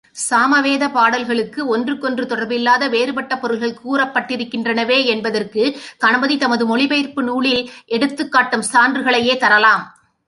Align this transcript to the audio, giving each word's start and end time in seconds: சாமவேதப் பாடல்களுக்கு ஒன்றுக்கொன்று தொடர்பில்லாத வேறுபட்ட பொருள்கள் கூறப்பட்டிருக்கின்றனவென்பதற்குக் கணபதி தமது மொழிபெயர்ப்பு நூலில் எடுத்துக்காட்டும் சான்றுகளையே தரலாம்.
சாமவேதப் 0.29 0.91
பாடல்களுக்கு 0.91 1.67
ஒன்றுக்கொன்று 1.67 2.25
தொடர்பில்லாத 2.25 2.89
வேறுபட்ட 2.89 3.37
பொருள்கள் 3.37 3.77
கூறப்பட்டிருக்கின்றனவென்பதற்குக் 3.85 5.77
கணபதி 5.97 6.37
தமது 6.37 6.65
மொழிபெயர்ப்பு 6.65 7.23
நூலில் 7.23 7.69
எடுத்துக்காட்டும் 7.85 8.63
சான்றுகளையே 8.73 9.37
தரலாம். 9.37 9.95